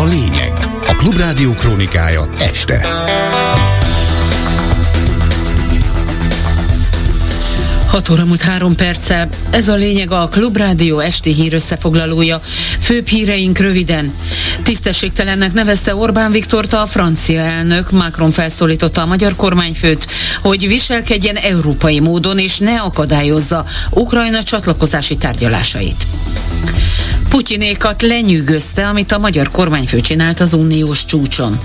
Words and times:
a 0.00 0.04
lényeg. 0.04 0.52
A 0.86 0.96
Klubrádió 0.96 1.52
krónikája 1.52 2.28
este. 2.38 2.80
6 7.86 8.08
óra 8.08 8.24
múlt 8.24 8.40
három 8.40 8.74
perccel. 8.74 9.28
Ez 9.50 9.68
a 9.68 9.74
lényeg 9.74 10.10
a 10.10 10.28
Klubrádió 10.28 10.98
esti 10.98 11.32
hír 11.32 11.54
összefoglalója. 11.54 12.40
Főbb 12.80 13.06
híreink 13.06 13.58
röviden. 13.58 14.12
Tisztességtelennek 14.62 15.52
nevezte 15.52 15.94
Orbán 15.94 16.30
Viktort 16.30 16.72
a 16.72 16.86
francia 16.86 17.40
elnök. 17.40 17.90
Macron 17.90 18.30
felszólította 18.30 19.02
a 19.02 19.06
magyar 19.06 19.36
kormányfőt, 19.36 20.06
hogy 20.42 20.68
viselkedjen 20.68 21.36
európai 21.36 22.00
módon 22.00 22.38
és 22.38 22.58
ne 22.58 22.80
akadályozza 22.80 23.64
Ukrajna 23.90 24.42
csatlakozási 24.42 25.16
tárgyalásait. 25.16 26.06
Putyinékat 27.30 28.02
lenyűgözte, 28.02 28.86
amit 28.86 29.12
a 29.12 29.18
magyar 29.18 29.48
kormányfő 29.48 30.00
csinált 30.00 30.40
az 30.40 30.52
uniós 30.52 31.04
csúcson. 31.04 31.60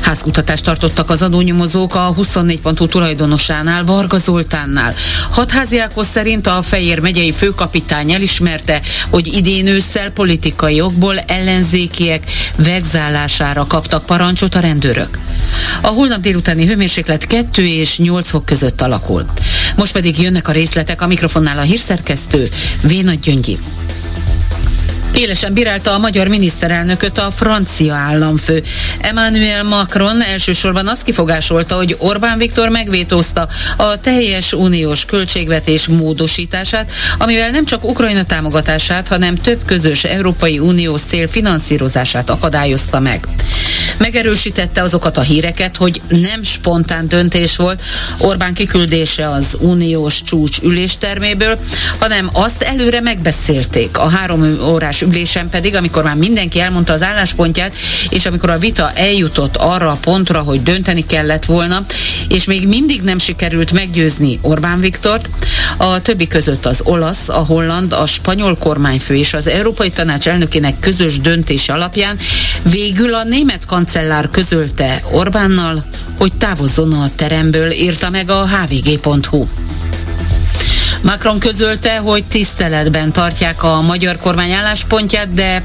Házkutatást 0.00 0.64
tartottak 0.64 1.10
az 1.10 1.22
adónyomozók 1.22 1.94
a 1.94 2.14
24.hu 2.18 2.86
tulajdonosánál, 2.86 3.84
Varga 3.84 4.18
Zoltánnál. 4.18 4.94
Hatházi 5.30 5.78
Ákos 5.78 6.06
szerint 6.06 6.46
a 6.46 6.62
Fejér 6.62 7.00
megyei 7.00 7.32
főkapitány 7.32 8.12
elismerte, 8.12 8.80
hogy 9.10 9.26
idén 9.26 9.66
ősszel 9.66 10.10
politikai 10.10 10.80
okból 10.80 11.18
ellenzékiek 11.18 12.30
vegzálására 12.56 13.66
kaptak 13.66 14.06
parancsot 14.06 14.54
a 14.54 14.60
rendőrök. 14.60 15.18
A 15.80 15.88
holnap 15.88 16.20
délutáni 16.20 16.66
hőmérséklet 16.66 17.26
2 17.26 17.66
és 17.66 17.98
8 17.98 18.28
fok 18.28 18.44
között 18.44 18.80
alakul. 18.80 19.26
Most 19.76 19.92
pedig 19.92 20.20
jönnek 20.20 20.48
a 20.48 20.52
részletek 20.52 21.02
a 21.02 21.06
mikrofonnál 21.06 21.58
a 21.58 21.62
hírszerkesztő 21.62 22.50
Véna 22.82 23.12
Gyöngyi. 23.22 23.58
Élesen 25.14 25.52
bírálta 25.52 25.92
a 25.92 25.98
magyar 25.98 26.28
miniszterelnököt 26.28 27.18
a 27.18 27.30
francia 27.30 27.94
államfő. 27.94 28.62
Emmanuel 29.00 29.62
Macron 29.62 30.22
elsősorban 30.22 30.86
azt 30.86 31.02
kifogásolta, 31.02 31.76
hogy 31.76 31.96
Orbán 31.98 32.38
Viktor 32.38 32.68
megvétózta 32.68 33.48
a 33.76 34.00
teljes 34.00 34.52
uniós 34.52 35.04
költségvetés 35.04 35.86
módosítását, 35.86 36.90
amivel 37.18 37.50
nem 37.50 37.64
csak 37.64 37.84
Ukrajna 37.84 38.22
támogatását, 38.22 39.08
hanem 39.08 39.34
több 39.34 39.64
közös 39.64 40.04
Európai 40.04 40.58
Uniós 40.58 41.00
cél 41.08 41.28
finanszírozását 41.28 42.30
akadályozta 42.30 43.00
meg. 43.00 43.28
Megerősítette 43.98 44.82
azokat 44.82 45.16
a 45.16 45.20
híreket, 45.20 45.76
hogy 45.76 46.00
nem 46.08 46.42
spontán 46.42 47.08
döntés 47.08 47.56
volt 47.56 47.82
Orbán 48.18 48.54
kiküldése 48.54 49.28
az 49.28 49.56
uniós 49.60 50.22
csúcs 50.22 50.58
ülésterméből, 50.62 51.58
hanem 51.98 52.30
azt 52.32 52.62
előre 52.62 53.00
megbeszélték. 53.00 53.98
A 53.98 54.08
három 54.08 54.58
órás 54.62 55.03
ülésen 55.04 55.48
pedig, 55.48 55.74
amikor 55.74 56.02
már 56.02 56.16
mindenki 56.16 56.60
elmondta 56.60 56.92
az 56.92 57.02
álláspontját, 57.02 57.74
és 58.08 58.26
amikor 58.26 58.50
a 58.50 58.58
vita 58.58 58.92
eljutott 58.94 59.56
arra 59.56 59.90
a 59.90 59.98
pontra, 60.00 60.42
hogy 60.42 60.62
dönteni 60.62 61.06
kellett 61.06 61.44
volna, 61.44 61.84
és 62.28 62.44
még 62.44 62.68
mindig 62.68 63.02
nem 63.02 63.18
sikerült 63.18 63.72
meggyőzni 63.72 64.38
Orbán 64.42 64.80
Viktort, 64.80 65.28
a 65.76 66.02
többi 66.02 66.26
között 66.26 66.66
az 66.66 66.80
olasz, 66.84 67.28
a 67.28 67.44
holland, 67.44 67.92
a 67.92 68.06
spanyol 68.06 68.56
kormányfő 68.56 69.14
és 69.14 69.34
az 69.34 69.46
Európai 69.46 69.90
Tanács 69.90 70.28
elnökének 70.28 70.80
közös 70.80 71.20
döntése 71.20 71.72
alapján 71.72 72.18
végül 72.62 73.14
a 73.14 73.24
német 73.24 73.66
kancellár 73.66 74.28
közölte 74.30 75.02
Orbánnal, 75.10 75.84
hogy 76.18 76.32
távozzon 76.32 76.92
a 76.92 77.10
teremből, 77.16 77.70
írta 77.70 78.10
meg 78.10 78.30
a 78.30 78.48
hvg.hu. 78.48 79.46
Macron 81.04 81.38
közölte, 81.38 81.96
hogy 81.96 82.24
tiszteletben 82.24 83.12
tartják 83.12 83.62
a 83.62 83.80
magyar 83.80 84.16
kormány 84.16 84.52
álláspontját, 84.52 85.34
de 85.34 85.64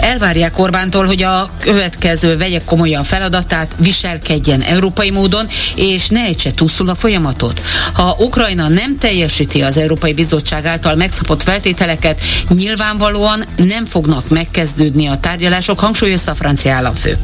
elvárják 0.00 0.58
Orbántól, 0.58 1.06
hogy 1.06 1.22
a 1.22 1.50
következő 1.60 2.36
vegye 2.36 2.60
komolyan 2.64 3.04
feladatát, 3.04 3.74
viselkedjen 3.78 4.60
európai 4.60 5.10
módon, 5.10 5.48
és 5.74 6.08
ne 6.08 6.20
ejtse 6.20 6.52
túlszul 6.54 6.88
a 6.88 6.94
folyamatot. 6.94 7.60
Ha 7.92 8.16
Ukrajna 8.18 8.68
nem 8.68 8.98
teljesíti 8.98 9.62
az 9.62 9.76
Európai 9.76 10.12
Bizottság 10.12 10.66
által 10.66 10.94
megszabott 10.94 11.42
feltételeket, 11.42 12.20
nyilvánvalóan 12.48 13.44
nem 13.56 13.84
fognak 13.84 14.28
megkezdődni 14.28 15.06
a 15.06 15.18
tárgyalások, 15.20 15.80
hangsúlyozta 15.80 16.30
a 16.30 16.34
francia 16.34 16.74
államfő. 16.74 17.18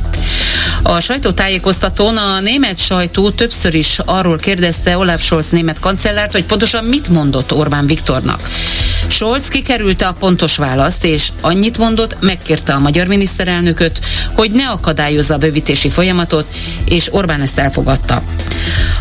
A 0.82 1.00
sajtótájékoztatón 1.00 2.16
a 2.16 2.41
német 2.41 2.78
sajtó 2.78 3.31
többször 3.31 3.75
is 3.75 3.98
arról 4.04 4.36
kérdezte 4.36 4.98
Olaf 4.98 5.22
Scholz 5.22 5.48
német 5.48 5.78
kancellárt, 5.78 6.32
hogy 6.32 6.44
pontosan 6.44 6.84
mit 6.84 7.09
mondott 7.09 7.53
Orbán 7.53 7.86
Viktornak. 7.86 8.41
Scholz 9.09 9.49
kikerülte 9.49 10.06
a 10.06 10.12
pontos 10.12 10.56
választ, 10.56 11.05
és 11.05 11.28
annyit 11.41 11.78
mondott, 11.78 12.17
megkérte 12.21 12.72
a 12.72 12.78
magyar 12.78 13.06
miniszterelnököt, 13.06 14.00
hogy 14.33 14.50
ne 14.50 14.69
akadályozza 14.69 15.34
a 15.34 15.39
bővítési 15.39 15.89
folyamatot, 15.89 16.47
és 16.84 17.12
Orbán 17.12 17.41
ezt 17.41 17.59
elfogadta. 17.59 18.22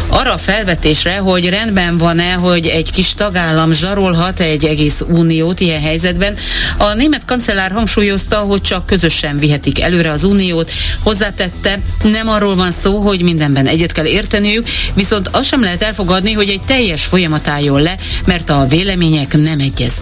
Arra 0.08 0.34
a 0.34 0.38
felvetésre, 0.38 1.18
hogy 1.18 1.50
rendben 1.50 1.98
van-e, 1.98 2.34
hogy 2.34 2.68
egy 2.68 2.92
kis 2.92 3.14
tagállam 3.14 3.74
zsarolhat 3.74 4.40
egy 4.40 4.66
egész 4.66 5.02
uniót 5.08 5.60
ilyen 5.60 5.82
helyzetben, 5.82 6.36
a 6.78 6.94
német 6.94 7.26
kancellár 7.26 7.72
hangsúlyozta, 7.72 8.38
hogy 8.38 8.62
csak 8.62 8.86
közösen 8.86 9.38
vihetik 9.38 9.82
előre 9.82 10.12
az 10.12 10.24
uniót, 10.24 10.72
hozzátette, 11.04 11.80
nem 12.04 12.28
arról 12.28 12.56
van 12.56 12.72
szó, 12.82 13.00
hogy 13.00 13.22
mindenben 13.22 13.68
egyet 13.68 13.92
kell 13.92 14.06
érteniük, 14.06 14.68
viszont 14.94 15.28
azt 15.32 15.48
sem 15.48 15.62
lehet 15.62 15.84
elfogadni, 15.84 16.34
hogy 16.34 16.50
egy 16.50 16.62
teljes 16.62 17.06
folyamat 17.06 17.48
álljon 17.48 17.82
le, 17.82 17.96
mert 18.26 18.50
a 18.50 18.66
vélemények 18.70 19.38
nem 19.38 19.60
egyeznek. 19.60 19.95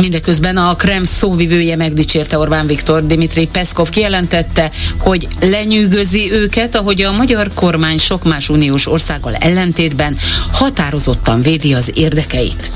Mindeközben 0.00 0.56
a 0.56 0.74
Krem 0.74 1.04
szóvivője 1.04 1.76
megdicsérte 1.76 2.38
Orbán 2.38 2.66
Viktor, 2.66 3.06
Dimitri 3.06 3.46
Peszkov 3.46 3.88
kijelentette, 3.88 4.70
hogy 4.98 5.28
lenyűgözi 5.40 6.32
őket, 6.32 6.74
ahogy 6.74 7.02
a 7.02 7.12
magyar 7.12 7.50
kormány 7.54 7.98
sok 7.98 8.24
más 8.24 8.48
uniós 8.48 8.86
országgal 8.86 9.34
ellentétben 9.34 10.16
határozottan 10.52 11.42
védi 11.42 11.74
az 11.74 11.90
érdekeit. 11.94 12.70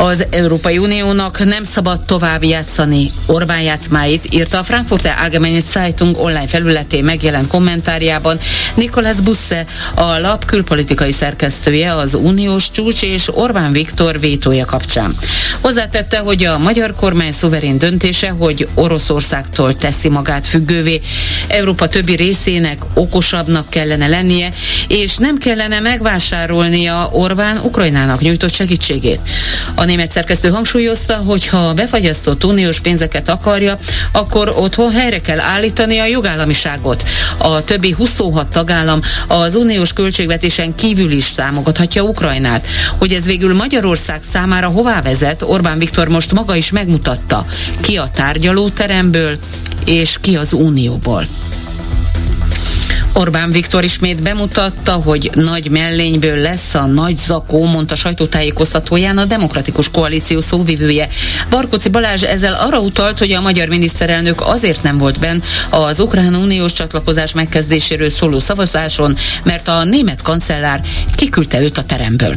Az 0.00 0.26
Európai 0.30 0.78
Uniónak 0.78 1.44
nem 1.44 1.64
szabad 1.64 2.00
tovább 2.00 2.44
játszani 2.44 3.12
Orbán 3.26 3.60
játszmáit, 3.60 4.34
írta 4.34 4.58
a 4.58 4.62
Frankfurter 4.62 5.14
Allgemeine 5.20 5.60
Zeitung 5.60 6.18
online 6.18 6.46
felületén 6.46 7.04
megjelent 7.04 7.46
kommentárjában 7.46 8.38
Nikolas 8.74 9.20
Busse, 9.20 9.64
a 9.94 10.18
lap 10.18 10.44
külpolitikai 10.44 11.12
szerkesztője 11.12 11.94
az 11.94 12.14
uniós 12.14 12.70
csúcs 12.70 13.02
és 13.02 13.28
Orbán 13.34 13.72
Viktor 13.72 14.20
vétója 14.20 14.64
kapcsán. 14.64 15.16
Hozzátette, 15.60 16.18
hogy 16.18 16.44
a 16.44 16.58
magyar 16.58 16.94
kormány 16.94 17.32
szuverén 17.32 17.78
döntése, 17.78 18.28
hogy 18.28 18.68
Oroszországtól 18.74 19.76
teszi 19.76 20.08
magát 20.08 20.46
függővé, 20.46 21.00
Európa 21.48 21.88
többi 21.88 22.14
részének 22.14 22.82
okosabbnak 22.94 23.70
kellene 23.70 24.06
lennie, 24.06 24.52
és 24.88 25.16
nem 25.16 25.38
kellene 25.38 25.80
megvásárolnia 25.80 27.08
Orbán 27.12 27.58
Ukrajnának 27.62 28.20
nyújtott 28.20 28.52
segítségét. 28.52 29.20
A 29.74 29.86
német 29.88 30.10
szerkesztő 30.10 30.48
hangsúlyozta, 30.48 31.14
hogy 31.14 31.46
ha 31.46 31.56
a 31.56 31.74
befagyasztott 31.74 32.44
uniós 32.44 32.80
pénzeket 32.80 33.28
akarja, 33.28 33.78
akkor 34.12 34.52
otthon 34.56 34.90
helyre 34.90 35.20
kell 35.20 35.40
állítani 35.40 35.98
a 35.98 36.06
jogállamiságot. 36.06 37.04
A 37.38 37.64
többi 37.64 37.90
26 37.90 38.48
tagállam 38.48 39.00
az 39.26 39.54
uniós 39.54 39.92
költségvetésen 39.92 40.74
kívül 40.74 41.10
is 41.10 41.30
támogathatja 41.30 42.02
Ukrajnát. 42.02 42.66
Hogy 42.98 43.12
ez 43.12 43.24
végül 43.24 43.54
Magyarország 43.54 44.20
számára 44.32 44.66
hová 44.66 45.02
vezet, 45.02 45.42
Orbán 45.42 45.78
Viktor 45.78 46.08
most 46.08 46.32
maga 46.32 46.54
is 46.54 46.70
megmutatta. 46.70 47.46
Ki 47.80 47.96
a 47.96 48.08
tárgyalóteremből, 48.14 49.36
és 49.84 50.16
ki 50.20 50.36
az 50.36 50.52
unióból. 50.52 51.26
Orbán 53.12 53.50
Viktor 53.50 53.84
ismét 53.84 54.22
bemutatta, 54.22 54.92
hogy 54.92 55.30
nagy 55.34 55.70
mellényből 55.70 56.36
lesz 56.36 56.74
a 56.74 56.86
nagy 56.86 57.16
zakó, 57.16 57.64
mondta 57.64 57.94
sajtótájékoztatóján 57.94 59.18
a 59.18 59.24
Demokratikus 59.24 59.90
Koalíció 59.90 60.40
szóvivője. 60.40 61.08
Barkoci 61.50 61.88
Balázs 61.88 62.22
ezzel 62.22 62.54
arra 62.54 62.80
utalt, 62.80 63.18
hogy 63.18 63.32
a 63.32 63.40
magyar 63.40 63.68
miniszterelnök 63.68 64.40
azért 64.40 64.82
nem 64.82 64.98
volt 64.98 65.18
benn 65.18 65.42
az 65.70 66.00
Ukrán 66.00 66.34
Uniós 66.34 66.72
csatlakozás 66.72 67.32
megkezdéséről 67.32 68.10
szóló 68.10 68.40
szavazáson, 68.40 69.16
mert 69.42 69.68
a 69.68 69.84
német 69.84 70.22
kancellár 70.22 70.80
kiküldte 71.14 71.60
őt 71.60 71.78
a 71.78 71.82
teremből. 71.82 72.36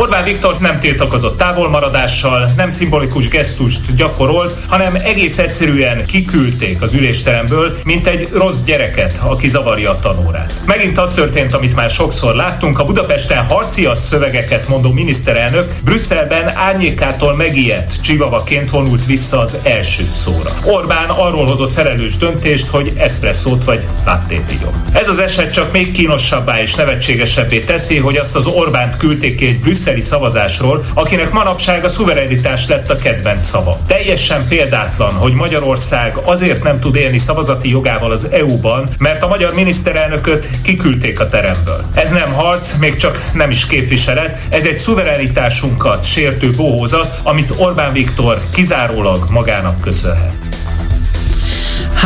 Orbán 0.00 0.24
Viktor 0.24 0.56
nem 0.58 0.78
tiltakozott 0.78 1.36
távolmaradással, 1.36 2.50
nem 2.56 2.70
szimbolikus 2.70 3.28
gesztust 3.28 3.94
gyakorolt, 3.94 4.56
hanem 4.66 4.94
egész 4.94 5.38
egyszerűen 5.38 6.04
kiküldték 6.06 6.82
az 6.82 6.94
ülésteremből, 6.94 7.76
mint 7.84 8.06
egy 8.06 8.28
rossz 8.32 8.60
gyereket, 8.62 9.18
aki 9.22 9.48
zavarja 9.48 9.90
a 9.90 10.00
tanórát. 10.00 10.54
Megint 10.66 10.98
az 10.98 11.10
történt, 11.10 11.54
amit 11.54 11.74
már 11.74 11.90
sokszor 11.90 12.34
láttunk, 12.34 12.78
a 12.78 12.84
Budapesten 12.84 13.44
harcias 13.44 13.98
szövegeket 13.98 14.68
mondó 14.68 14.92
miniszterelnök 14.92 15.72
Brüsszelben 15.84 16.56
árnyékától 16.56 17.36
megijedt 17.36 18.02
csivavaként 18.02 18.70
vonult 18.70 19.06
vissza 19.06 19.40
az 19.40 19.56
első 19.62 20.08
szóra. 20.12 20.50
Orbán 20.64 21.08
arról 21.08 21.46
hozott 21.46 21.72
felelős 21.72 22.16
döntést, 22.16 22.66
hogy 22.66 22.92
eszpresszót 22.96 23.64
vagy 23.64 23.84
lattét 24.04 24.50
igyon. 24.52 24.72
Ez 24.92 25.08
az 25.08 25.18
eset 25.18 25.52
csak 25.52 25.72
még 25.72 25.92
kínosabbá 25.92 26.60
és 26.60 26.74
nevetségesebbé 26.74 27.58
teszi, 27.58 27.96
hogy 27.96 28.16
azt 28.16 28.36
az 28.36 28.46
Orbánt 28.46 28.96
küldték 28.96 29.36
ki 29.36 29.46
egy 29.46 29.60
Brüsszel 29.60 29.88
brüsszeli 29.90 30.00
szavazásról, 30.00 30.84
akinek 30.94 31.32
manapság 31.32 31.84
a 31.84 31.88
szuverenitás 31.88 32.68
lett 32.68 32.90
a 32.90 32.94
kedvenc 32.94 33.46
szava. 33.46 33.80
Teljesen 33.86 34.46
példátlan, 34.48 35.12
hogy 35.12 35.32
Magyarország 35.32 36.16
azért 36.24 36.62
nem 36.62 36.80
tud 36.80 36.96
élni 36.96 37.18
szavazati 37.18 37.68
jogával 37.70 38.10
az 38.10 38.26
EU-ban, 38.30 38.88
mert 38.98 39.22
a 39.22 39.28
magyar 39.28 39.54
miniszterelnököt 39.54 40.48
kiküldték 40.62 41.20
a 41.20 41.28
teremből. 41.28 41.84
Ez 41.94 42.10
nem 42.10 42.32
harc, 42.32 42.74
még 42.78 42.96
csak 42.96 43.30
nem 43.32 43.50
is 43.50 43.66
képviselet, 43.66 44.38
ez 44.48 44.64
egy 44.64 44.76
szuverenitásunkat 44.76 46.04
sértő 46.04 46.50
bohózat, 46.50 47.20
amit 47.22 47.52
Orbán 47.56 47.92
Viktor 47.92 48.40
kizárólag 48.54 49.26
magának 49.30 49.80
köszönhet. 49.80 50.59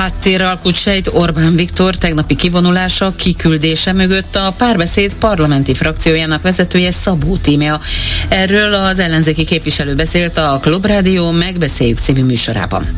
Háttéralkut 0.05 0.75
sejt 0.75 1.11
Orbán 1.13 1.57
Viktor 1.57 1.95
tegnapi 1.95 2.35
kivonulása, 2.37 3.13
kiküldése 3.17 3.93
mögött 3.93 4.37
a 4.37 4.53
párbeszéd 4.57 5.15
parlamenti 5.15 5.75
frakciójának 5.75 6.43
vezetője 6.43 6.91
Szabó 6.91 7.37
Tímea. 7.37 7.81
Erről 8.29 8.75
az 8.75 8.99
ellenzéki 8.99 9.45
képviselő 9.45 9.95
beszélt 9.95 10.39
a 10.39 10.59
Klubrádió 10.63 11.31
Megbeszéljük 11.31 11.99
című 11.99 12.25
műsorában. 12.25 12.89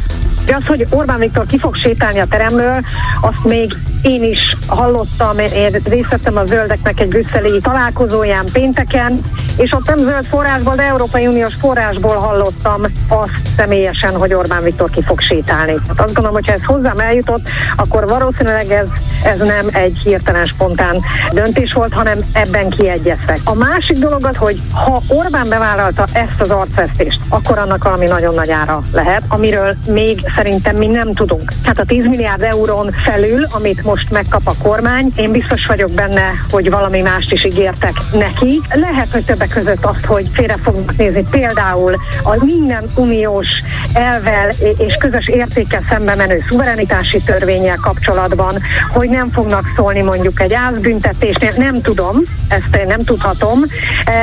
De 0.46 0.54
az, 0.54 0.66
hogy 0.66 0.86
Orbán 0.90 1.18
Viktor 1.18 1.46
ki 1.46 1.58
fog 1.58 1.76
sétálni 1.76 2.18
a 2.18 2.26
teremből, 2.26 2.80
azt 3.20 3.44
még 3.44 3.76
én 4.02 4.24
is 4.24 4.56
hallottam, 4.66 5.38
én 5.38 5.80
részt 5.84 6.08
vettem 6.10 6.36
a 6.36 6.46
zöldeknek 6.46 7.00
egy 7.00 7.08
brüsszeli 7.08 7.60
találkozóján 7.62 8.44
pénteken, 8.52 9.20
és 9.56 9.72
ott 9.72 9.86
nem 9.86 9.98
zöld 9.98 10.26
forrásból, 10.26 10.74
de 10.74 10.82
Európai 10.82 11.26
Uniós 11.26 11.54
forrásból 11.60 12.16
hallottam 12.16 12.82
azt 13.08 13.30
személyesen, 13.56 14.14
hogy 14.16 14.34
Orbán 14.34 14.62
Viktor 14.62 14.90
ki 14.90 15.02
fog 15.02 15.20
sétálni. 15.20 15.72
Hát 15.72 16.00
azt 16.00 16.14
gondolom, 16.14 16.32
hogy 16.32 16.46
ha 16.46 16.52
ez 16.52 16.62
hozzám 16.96 17.08
eljutott, 17.08 17.48
akkor 17.76 18.08
valószínűleg 18.08 18.70
ez, 18.70 18.86
ez 19.24 19.38
nem 19.38 19.68
egy 19.72 19.98
hirtelen 20.04 20.44
spontán 20.44 20.96
döntés 21.32 21.72
volt, 21.72 21.92
hanem 21.92 22.18
ebben 22.32 22.70
kiegyeztek. 22.70 23.40
A 23.44 23.54
másik 23.54 23.98
dolog 23.98 24.24
az, 24.24 24.36
hogy 24.36 24.60
ha 24.72 25.02
Orbán 25.08 25.48
bevállalta 25.48 26.04
ezt 26.12 26.40
az 26.40 26.50
arcvesztést, 26.50 27.18
akkor 27.28 27.58
annak 27.58 27.84
valami 27.84 28.06
nagyon 28.06 28.34
nagy 28.34 28.50
ára 28.50 28.82
lehet, 28.92 29.22
amiről 29.28 29.74
még 29.86 30.20
szerintem 30.36 30.76
mi 30.76 30.86
nem 30.86 31.12
tudunk. 31.12 31.52
Hát 31.64 31.78
a 31.78 31.84
10 31.84 32.06
milliárd 32.06 32.42
eurón 32.42 32.90
felül, 32.90 33.46
amit 33.50 33.82
most 33.82 34.10
megkap 34.10 34.40
a 34.44 34.54
kormány, 34.62 35.12
én 35.16 35.30
biztos 35.30 35.66
vagyok 35.66 35.90
benne, 35.90 36.30
hogy 36.50 36.70
valami 36.70 37.00
mást 37.00 37.32
is 37.32 37.44
ígértek 37.44 37.92
neki. 38.12 38.60
Lehet, 38.72 39.08
hogy 39.12 39.24
többek 39.24 39.48
között 39.48 39.84
azt, 39.84 40.04
hogy 40.04 40.30
félre 40.32 40.56
fognak 40.62 40.96
nézni 40.96 41.26
például 41.30 41.96
a 42.22 42.44
minden 42.44 42.90
uniós 42.94 43.48
elvel 43.92 44.50
és 44.78 44.96
közös 44.98 45.28
értékkel 45.28 45.82
szembe 45.88 46.14
menő 46.14 46.44
szuverenitási 46.76 47.20
törvényel 47.24 47.76
kapcsolatban, 47.76 48.62
hogy 48.88 49.08
nem 49.08 49.30
fognak 49.30 49.64
szólni 49.76 50.02
mondjuk 50.02 50.40
egy 50.40 50.52
ázbüntetésnél, 50.52 51.52
nem 51.56 51.82
tudom, 51.82 52.16
ezt 52.48 52.76
én 52.76 52.86
nem 52.86 53.04
tudhatom, 53.04 53.64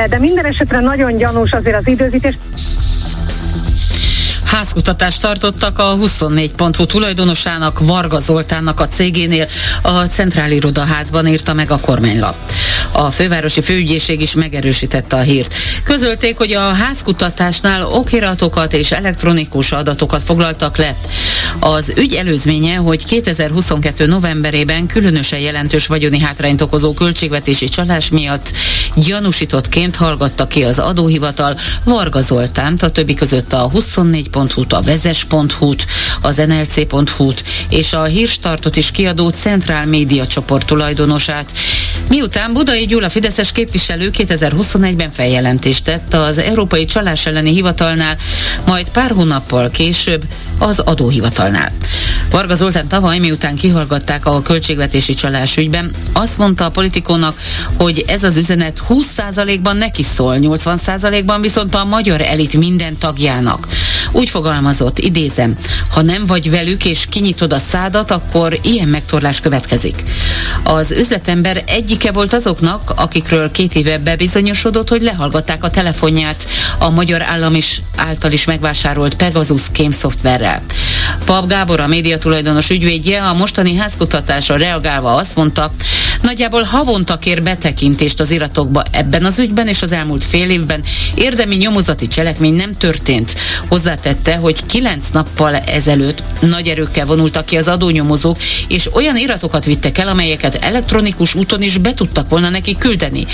de 0.08 0.18
minden 0.18 0.44
esetre 0.44 0.80
nagyon 0.80 1.16
gyanús 1.16 1.50
azért 1.50 1.76
az 1.76 1.88
időzítés. 1.88 2.38
Házkutatást 4.44 5.20
tartottak 5.20 5.78
a 5.78 5.96
24.hu 5.96 6.86
tulajdonosának, 6.86 7.78
Varga 7.80 8.18
Zoltánnak 8.18 8.80
a 8.80 8.88
cégénél, 8.88 9.46
a 9.82 9.90
Centrálirodaházban 9.90 11.26
írta 11.26 11.52
meg 11.52 11.70
a 11.70 11.78
kormánylap. 11.78 12.36
A 12.96 13.10
fővárosi 13.10 13.60
főügyészség 13.60 14.20
is 14.20 14.34
megerősítette 14.34 15.16
a 15.16 15.20
hírt. 15.20 15.54
Közölték, 15.82 16.36
hogy 16.36 16.52
a 16.52 16.72
házkutatásnál 16.72 17.86
okiratokat 17.86 18.72
és 18.72 18.92
elektronikus 18.92 19.72
adatokat 19.72 20.22
foglaltak 20.22 20.76
le. 20.76 20.96
Az 21.60 21.92
ügy 21.96 22.14
előzménye, 22.14 22.76
hogy 22.76 23.04
2022. 23.04 24.06
novemberében 24.06 24.86
különösen 24.86 25.38
jelentős 25.38 25.86
vagyoni 25.86 26.18
hátrányt 26.18 26.60
okozó 26.60 26.94
költségvetési 26.94 27.68
csalás 27.68 28.08
miatt 28.08 28.52
gyanúsítottként 28.96 29.96
hallgatta 29.96 30.46
ki 30.46 30.62
az 30.62 30.78
adóhivatal 30.78 31.56
Varga 31.84 32.20
Zoltánt, 32.20 32.82
a 32.82 32.90
többi 32.90 33.14
között 33.14 33.52
a 33.52 33.70
24.hu-t, 33.74 34.72
a 34.72 34.80
vezes.hu-t, 34.80 35.86
az 36.20 36.36
nlc.hu-t 36.36 37.44
és 37.68 37.92
a 37.92 38.04
hírstartot 38.04 38.76
is 38.76 38.90
kiadó 38.90 39.28
Centrál 39.28 39.86
Média 39.86 40.26
csoport 40.26 40.66
tulajdonosát. 40.66 41.52
Miután 42.08 42.52
Budai 42.52 42.86
Gyula 42.86 43.08
Fideszes 43.08 43.52
képviselő 43.52 44.10
2021-ben 44.12 45.10
feljelentést 45.10 45.84
tett 45.84 46.14
az 46.14 46.38
Európai 46.38 46.84
Csalás 46.84 47.26
elleni 47.26 47.52
hivatalnál, 47.52 48.16
majd 48.66 48.90
pár 48.90 49.10
hónappal 49.10 49.70
később 49.70 50.24
az 50.58 50.78
adóhivatalnál. 50.78 51.72
Varga 52.30 52.54
Zoltán 52.54 52.88
tavaly, 52.88 53.18
miután 53.18 53.54
kihallgatták 53.54 54.26
a 54.26 54.42
költségvetési 54.42 55.14
csalás 55.14 55.56
ügyben, 55.56 55.90
azt 56.12 56.38
mondta 56.38 56.64
a 56.64 56.70
politikónak, 56.70 57.38
hogy 57.76 58.04
ez 58.06 58.24
az 58.24 58.36
üzenet 58.36 58.82
20%-ban 58.88 59.76
neki 59.76 60.02
szól, 60.02 60.36
80%-ban 60.40 61.40
viszont 61.40 61.74
a 61.74 61.84
magyar 61.84 62.20
elit 62.20 62.56
minden 62.56 62.98
tagjának. 62.98 63.66
Úgy 64.14 64.28
fogalmazott, 64.28 64.98
idézem, 64.98 65.58
ha 65.90 66.02
nem 66.02 66.26
vagy 66.26 66.50
velük 66.50 66.84
és 66.84 67.06
kinyitod 67.10 67.52
a 67.52 67.58
szádat, 67.58 68.10
akkor 68.10 68.58
ilyen 68.62 68.88
megtorlás 68.88 69.40
következik. 69.40 70.04
Az 70.62 70.90
üzletember 70.90 71.62
egyike 71.66 72.12
volt 72.12 72.32
azoknak, 72.32 72.92
akikről 72.96 73.50
két 73.50 73.74
éve 73.74 73.98
bebizonyosodott, 73.98 74.88
hogy 74.88 75.02
lehallgatták 75.02 75.64
a 75.64 75.70
telefonját 75.70 76.46
a 76.78 76.90
magyar 76.90 77.22
állam 77.22 77.54
is 77.54 77.82
által 77.96 78.32
is 78.32 78.44
megvásárolt 78.44 79.14
Pegasus 79.14 79.62
kém 79.72 79.90
szoftverrel. 79.90 80.62
Pap 81.24 81.48
Gábor, 81.48 81.80
a 81.80 81.86
média 81.86 82.18
tulajdonos 82.18 82.70
ügyvédje 82.70 83.22
a 83.22 83.34
mostani 83.34 83.76
házkutatásra 83.76 84.56
reagálva 84.56 85.14
azt 85.14 85.36
mondta, 85.36 85.72
nagyjából 86.24 86.62
havonta 86.62 87.18
kér 87.18 87.42
betekintést 87.42 88.20
az 88.20 88.30
iratokba 88.30 88.82
ebben 88.90 89.24
az 89.24 89.38
ügyben, 89.38 89.66
és 89.66 89.82
az 89.82 89.92
elmúlt 89.92 90.24
fél 90.24 90.50
évben 90.50 90.82
érdemi 91.14 91.56
nyomozati 91.56 92.08
cselekmény 92.08 92.54
nem 92.54 92.72
történt. 92.72 93.34
Hozzátette, 93.68 94.36
hogy 94.36 94.66
kilenc 94.66 95.06
nappal 95.12 95.56
ezelőtt 95.56 96.24
nagy 96.40 96.68
erőkkel 96.68 97.06
vonultak 97.06 97.44
ki 97.44 97.56
az 97.56 97.68
adónyomozók, 97.68 98.38
és 98.68 98.94
olyan 98.94 99.16
iratokat 99.16 99.64
vittek 99.64 99.98
el, 99.98 100.08
amelyeket 100.08 100.54
elektronikus 100.54 101.34
úton 101.34 101.62
is 101.62 101.78
be 101.78 101.94
tudtak 101.94 102.28
volna 102.28 102.48
neki 102.48 102.76
küldeni. 102.78 103.26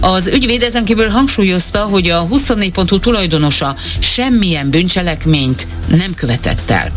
Az 0.00 0.26
ügyvéd 0.26 0.62
ezen 0.62 0.84
kívül 0.84 1.08
hangsúlyozta, 1.08 1.82
hogy 1.82 2.10
a 2.10 2.26
24.hu 2.26 3.00
tulajdonosa 3.00 3.76
semmilyen 3.98 4.70
bűncselekményt 4.70 5.66
nem 5.86 6.14
követett 6.14 6.70
el. 6.70 6.92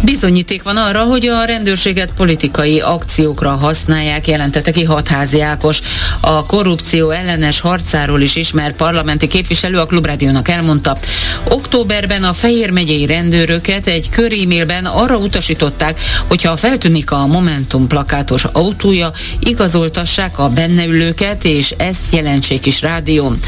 Bizonyíték 0.00 0.62
van 0.62 0.76
arra, 0.76 1.02
hogy 1.02 1.26
a 1.26 1.44
rendőrséget 1.44 2.10
politikai 2.16 2.80
akciókra 2.80 3.50
használják, 3.50 4.26
jelentette 4.28 4.70
ki 4.70 4.84
Hatházi 4.84 5.40
Ákos. 5.40 5.80
A 6.20 6.46
korrupció 6.46 7.10
ellenes 7.10 7.60
harcáról 7.60 8.20
is 8.20 8.36
ismert 8.36 8.76
parlamenti 8.76 9.26
képviselő 9.26 9.78
a 9.78 9.86
Klubrádiónak 9.86 10.48
elmondta. 10.48 10.98
Októberben 11.48 12.24
a 12.24 12.32
Fehér 12.32 12.70
megyei 12.70 13.06
rendőröket 13.06 13.86
egy 13.86 14.08
körímélben 14.10 14.84
arra 14.84 15.16
utasították, 15.16 16.00
hogyha 16.26 16.56
feltűnik 16.56 17.10
a 17.10 17.26
Momentum 17.26 17.86
plakátos 17.86 18.44
autója, 18.44 19.10
igazoltassák 19.38 20.38
a 20.38 20.48
benne 20.48 20.86
ülőket, 20.86 21.44
és 21.44 21.74
ezt 21.76 22.12
jelentsék 22.12 22.66
is 22.66 22.80
rádión. 22.80 23.38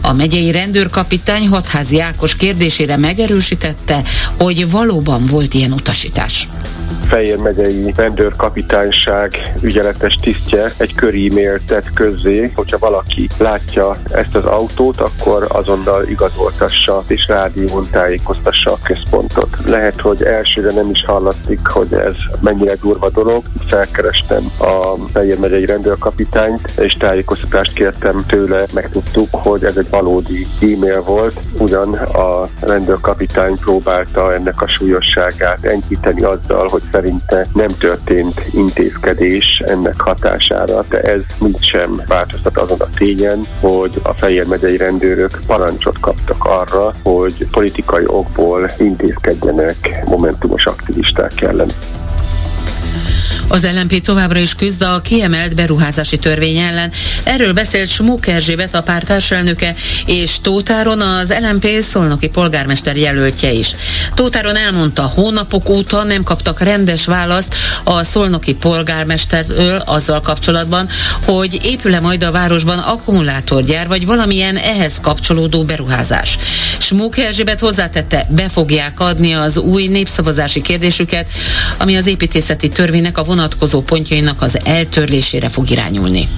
A 0.00 0.12
megyei 0.12 0.50
rendőrkapitány 0.50 1.48
Hatházi 1.48 2.00
Ákos 2.00 2.36
kérdésére 2.36 2.96
megerősítette, 2.96 4.02
hogy 4.38 4.70
valóban 4.70 5.26
volt 5.26 5.54
ilyen 5.54 5.72
utasítás 5.72 5.95
utasítás. 5.96 6.48
Fejér 7.08 7.38
megyei 7.38 7.92
rendőrkapitányság 7.96 9.52
ügyeletes 9.60 10.14
tisztje 10.14 10.72
egy 10.76 10.94
köri 10.94 11.28
e-mailt 11.28 11.62
tett 11.66 11.92
közzé, 11.92 12.52
hogyha 12.54 12.78
valaki 12.78 13.28
látja 13.38 13.96
ezt 14.10 14.34
az 14.34 14.44
autót, 14.44 15.00
akkor 15.00 15.46
azonnal 15.48 16.08
igazoltassa 16.08 17.04
és 17.06 17.26
rádión 17.28 17.88
tájékoztassa 17.90 18.72
a 18.72 18.78
központot. 18.82 19.48
Lehet, 19.66 20.00
hogy 20.00 20.22
elsőre 20.22 20.72
nem 20.72 20.90
is 20.90 21.04
hallattik, 21.04 21.66
hogy 21.66 21.92
ez 21.92 22.14
mennyire 22.40 22.74
durva 22.74 23.10
dolog. 23.10 23.42
Felkerestem 23.66 24.50
a 24.58 24.94
Fejér 25.12 25.38
megyei 25.38 25.66
rendőrkapitányt, 25.66 26.72
és 26.78 26.92
tájékoztatást 26.92 27.72
kértem 27.72 28.24
tőle, 28.26 28.64
megtudtuk, 28.74 29.28
hogy 29.30 29.64
ez 29.64 29.76
egy 29.76 29.90
valódi 29.90 30.46
e-mail 30.60 31.02
volt, 31.02 31.40
ugyan 31.58 31.92
a 31.94 32.48
rendőrkapitány 32.60 33.58
próbálta 33.58 34.34
ennek 34.34 34.62
a 34.62 34.66
súlyosságát 34.66 35.64
enyhíteni 35.64 35.85
azzal, 36.20 36.68
hogy 36.68 36.82
szerinte 36.92 37.46
nem 37.54 37.70
történt 37.78 38.40
intézkedés 38.52 39.62
ennek 39.66 40.00
hatására, 40.00 40.84
de 40.88 41.00
ez 41.00 41.22
mind 41.40 41.62
sem 41.62 42.02
változtat 42.06 42.58
azon 42.58 42.80
a 42.80 42.88
tényen, 42.96 43.46
hogy 43.60 44.00
a 44.02 44.12
Fejér 44.12 44.46
megyei 44.46 44.76
rendőrök 44.76 45.40
parancsot 45.46 46.00
kaptak 46.00 46.44
arra, 46.44 46.92
hogy 47.02 47.46
politikai 47.50 48.04
okból 48.06 48.70
intézkedjenek 48.78 50.04
momentumos 50.04 50.66
aktivisták 50.66 51.40
ellen. 51.40 51.68
Az 53.48 53.66
LNP 53.74 54.00
továbbra 54.00 54.38
is 54.38 54.54
küzd 54.54 54.82
a 54.82 55.00
kiemelt 55.00 55.54
beruházási 55.54 56.18
törvény 56.18 56.56
ellen. 56.56 56.92
Erről 57.22 57.52
beszélt 57.52 57.88
Smuk 57.88 58.26
Erzsébet, 58.26 58.74
a 58.74 58.82
párt 58.82 59.06
társelnöke, 59.06 59.74
és 60.06 60.40
Tótáron 60.40 61.00
az 61.00 61.34
LNP 61.40 61.66
szolnoki 61.90 62.28
polgármester 62.28 62.96
jelöltje 62.96 63.52
is. 63.52 63.70
Tótáron 64.14 64.56
elmondta, 64.56 65.02
hónapok 65.02 65.68
óta 65.68 66.02
nem 66.02 66.22
kaptak 66.22 66.60
rendes 66.60 67.04
választ 67.04 67.54
a 67.84 68.04
szolnoki 68.04 68.54
polgármesterről 68.54 69.82
azzal 69.84 70.20
kapcsolatban, 70.20 70.88
hogy 71.24 71.58
épül-e 71.64 72.00
majd 72.00 72.22
a 72.22 72.30
városban 72.30 72.78
akkumulátorgyár, 72.78 73.88
vagy 73.88 74.06
valamilyen 74.06 74.56
ehhez 74.56 75.00
kapcsolódó 75.00 75.64
beruházás. 75.64 76.38
Smuk 76.78 77.18
Erzsébet 77.18 77.60
hozzátette, 77.60 78.26
be 78.28 78.48
fogják 78.48 79.00
adni 79.00 79.32
az 79.32 79.56
új 79.56 79.86
népszavazási 79.86 80.60
kérdésüket, 80.60 81.26
ami 81.76 81.96
az 81.96 82.06
építészeti 82.06 82.68
törvénynek 82.68 83.18
a 83.18 83.24
vonatkozó 83.36 83.82
pontjainak 83.82 84.42
az 84.42 84.58
eltörlésére 84.64 85.48
fog 85.48 85.70
irányulni. 85.70 86.28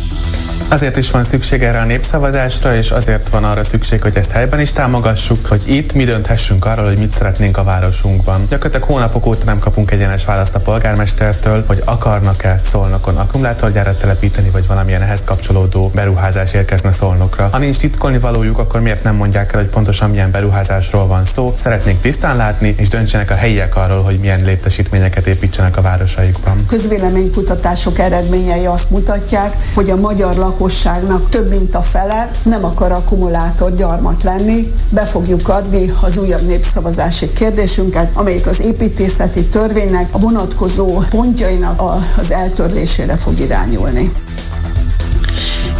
Azért 0.69 0.97
is 0.97 1.11
van 1.11 1.25
szükség 1.25 1.63
erre 1.63 1.81
a 1.81 1.85
népszavazásra, 1.85 2.77
és 2.77 2.91
azért 2.91 3.29
van 3.29 3.45
arra 3.45 3.65
szükség, 3.65 4.03
hogy 4.03 4.17
ezt 4.17 4.31
helyben 4.31 4.61
is 4.61 4.73
támogassuk, 4.73 5.47
hogy 5.47 5.63
itt 5.65 5.93
mi 5.93 6.05
dönthessünk 6.05 6.65
arról, 6.65 6.87
hogy 6.87 6.99
mit 6.99 7.13
szeretnénk 7.13 7.57
a 7.57 7.65
városunkban. 7.65 8.47
Gyakorlatilag 8.49 8.89
hónapok 8.89 9.27
óta 9.27 9.45
nem 9.45 9.59
kapunk 9.59 9.91
egyenes 9.91 10.25
választ 10.25 10.55
a 10.55 10.61
polgármestertől, 10.61 11.65
hogy 11.67 11.83
akarnak-e 11.85 12.61
szolnokon 12.65 13.17
akkumulátorgyárat 13.17 13.99
telepíteni, 13.99 14.51
vagy 14.51 14.67
valamilyen 14.67 15.03
ehhez 15.03 15.21
kapcsolódó 15.25 15.91
beruházás 15.95 16.55
érkezne 16.55 16.93
szolnokra. 16.93 17.49
Ha 17.53 17.59
nincs 17.59 17.77
titkolni 17.77 18.19
valójuk, 18.19 18.59
akkor 18.59 18.81
miért 18.81 19.03
nem 19.03 19.15
mondják 19.15 19.53
el, 19.53 19.61
hogy 19.61 19.69
pontosan 19.69 20.11
milyen 20.11 20.31
beruházásról 20.31 21.07
van 21.07 21.25
szó? 21.25 21.55
Szeretnénk 21.63 22.01
tisztán 22.01 22.37
látni, 22.37 22.75
és 22.79 22.89
döntsenek 22.89 23.31
a 23.31 23.35
helyiek 23.35 23.77
arról, 23.77 24.03
hogy 24.03 24.19
milyen 24.19 24.45
létesítményeket 24.45 25.27
építsenek 25.27 25.77
a 25.77 25.83
városaikban. 25.83 26.65
Közvéleménykutatások 26.67 27.99
eredményei 27.99 28.67
azt 28.67 28.91
mutatják, 28.91 29.57
hogy 29.75 29.91
a 29.91 29.97
magyar 29.97 30.35
lakosságnak 30.49 31.29
több 31.29 31.49
mint 31.49 31.75
a 31.75 31.83
fele 31.83 32.31
nem 32.43 32.65
akar 32.65 32.93
akkumulátorgyarmat 32.93 34.23
lenni. 34.23 34.73
Be 34.91 35.05
fogjuk 35.05 35.49
adni 35.49 35.93
az 36.01 36.17
újabb 36.17 36.47
népszavazási 36.47 37.33
kérdésünket, 37.33 38.11
amelyik 38.15 38.47
az 38.47 38.61
építészeti 38.61 39.45
törvénynek 39.45 40.09
a 40.11 40.19
vonatkozó 40.19 41.03
pontjainak 41.11 41.83
az 42.19 42.31
eltörlésére 42.31 43.17
fog 43.17 43.39
irányulni. 43.39 44.13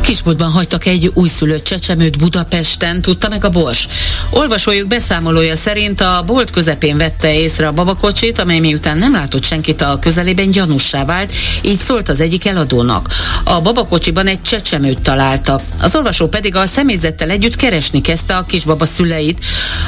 Kisboltban 0.09 0.51
hagytak 0.51 0.87
egy 0.87 1.11
újszülött 1.15 1.65
csecsemőt 1.65 2.19
Budapesten, 2.19 3.03
tudta 3.03 3.29
meg 3.29 3.45
a 3.45 3.51
Bors. 3.51 3.89
Olvasójuk 4.31 4.89
beszámolója 4.89 5.57
szerint 5.57 6.01
a 6.01 6.23
bolt 6.27 6.51
közepén 6.51 6.97
vette 6.97 7.35
észre 7.35 7.67
a 7.67 7.73
babakocsit, 7.73 8.39
amely 8.39 8.59
miután 8.59 8.99
nem 8.99 9.13
látott 9.13 9.45
senkit 9.45 9.81
a 9.81 9.99
közelében 9.99 10.51
gyanussá 10.51 11.05
vált, 11.05 11.33
így 11.63 11.79
szólt 11.79 12.09
az 12.09 12.21
egyik 12.21 12.47
eladónak. 12.47 13.09
A 13.45 13.61
babakocsiban 13.61 14.27
egy 14.27 14.43
csecsemőt 14.43 15.01
találtak. 15.01 15.63
Az 15.81 15.95
olvasó 15.95 16.29
pedig 16.29 16.57
a 16.57 16.67
személyzettel 16.67 17.31
együtt 17.31 17.57
keresni 17.57 18.01
kezdte 18.01 18.37
a 18.37 18.47
kisbaba 18.47 18.85
szüleit, 18.85 19.45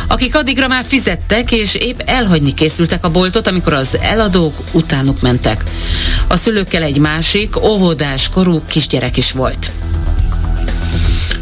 akik 0.07 0.37
addigra 0.37 0.69
már 0.69 0.85
fizettek, 0.87 1.53
és 1.53 1.75
épp 1.75 2.01
elhagyni 2.05 2.55
készültek 2.55 3.05
a 3.05 3.11
boltot, 3.11 3.47
amikor 3.47 3.73
az 3.73 3.99
eladók 4.01 4.55
utánuk 4.73 5.21
mentek. 5.21 5.65
A 6.27 6.37
szülőkkel 6.37 6.83
egy 6.83 6.99
másik, 6.99 7.63
óvodás 7.63 8.29
korú 8.29 8.63
kisgyerek 8.69 9.17
is 9.17 9.33
volt. 9.33 9.71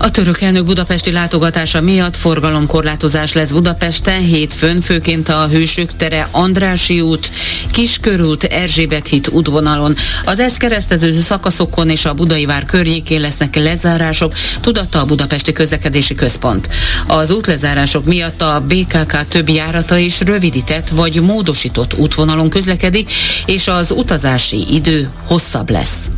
A 0.00 0.10
török 0.10 0.40
elnök 0.40 0.64
budapesti 0.64 1.12
látogatása 1.12 1.80
miatt 1.80 2.16
forgalomkorlátozás 2.16 3.32
lesz 3.32 3.50
Budapesten 3.50 4.20
hétfőn, 4.20 4.80
főként 4.80 5.28
a 5.28 5.48
Hősök 5.48 5.96
tere 5.96 6.28
Andrási 6.30 7.00
út, 7.00 7.30
Kiskörút, 7.70 8.44
Erzsébet 8.44 9.06
híd 9.06 9.28
útvonalon. 9.28 9.94
Az 10.24 10.38
ezt 10.38 10.56
keresztező 10.56 11.20
szakaszokon 11.20 11.88
és 11.88 12.04
a 12.04 12.14
Budai 12.14 12.44
vár 12.44 12.64
környékén 12.64 13.20
lesznek 13.20 13.56
lezárások, 13.56 14.34
tudatta 14.60 15.00
a 15.00 15.04
Budapesti 15.04 15.52
Közlekedési 15.52 16.14
Központ. 16.14 16.68
Az 17.06 17.30
útlezárások 17.30 18.04
miatt 18.04 18.42
a 18.42 18.64
BKK 18.68 19.28
több 19.28 19.48
járata 19.48 19.96
is 19.96 20.20
rövidített 20.20 20.88
vagy 20.88 21.20
módosított 21.20 21.94
útvonalon 21.94 22.48
közlekedik, 22.48 23.12
és 23.46 23.68
az 23.68 23.90
utazási 23.90 24.74
idő 24.74 25.08
hosszabb 25.24 25.70
lesz. 25.70 26.17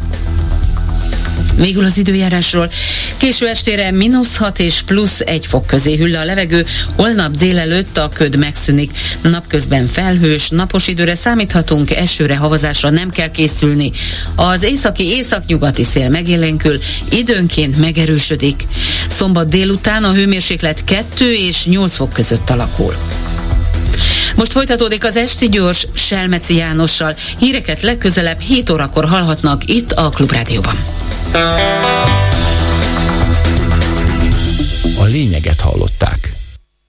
Végül 1.60 1.84
az 1.84 1.98
időjárásról. 1.98 2.70
Késő 3.16 3.46
estére 3.46 3.90
mínusz 3.90 4.36
6 4.36 4.58
és 4.58 4.82
plusz 4.82 5.20
1 5.20 5.46
fok 5.46 5.66
közé 5.66 5.96
hüll 5.96 6.16
a 6.16 6.24
levegő, 6.24 6.66
holnap 6.96 7.36
délelőtt 7.36 7.98
a 7.98 8.08
köd 8.08 8.36
megszűnik. 8.36 8.90
Napközben 9.22 9.86
felhős, 9.86 10.48
napos 10.48 10.86
időre 10.86 11.14
számíthatunk, 11.14 11.90
esőre, 11.90 12.36
havazásra 12.36 12.90
nem 12.90 13.10
kell 13.10 13.30
készülni. 13.30 13.90
Az 14.34 14.62
északi 14.62 15.04
északnyugati 15.04 15.84
szél 15.84 16.08
megélénkül, 16.08 16.78
időnként 17.10 17.78
megerősödik. 17.78 18.62
Szombat 19.08 19.48
délután 19.48 20.04
a 20.04 20.12
hőmérséklet 20.12 20.84
2 20.84 21.34
és 21.34 21.64
8 21.64 21.96
fok 21.96 22.12
között 22.12 22.50
alakul. 22.50 22.94
Most 24.36 24.52
folytatódik 24.52 25.04
az 25.04 25.16
Esti 25.16 25.48
Gyors 25.48 25.86
Selmeci 25.94 26.54
Jánossal. 26.54 27.14
Híreket 27.38 27.82
legközelebb 27.82 28.40
7 28.40 28.70
órakor 28.70 29.04
hallhatnak 29.04 29.62
itt 29.68 29.92
a 29.92 30.08
Klubrádióban. 30.08 30.99
A 34.98 35.04
lényeget 35.04 35.60
hallották. 35.60 36.19